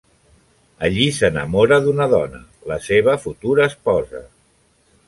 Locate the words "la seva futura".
2.73-3.71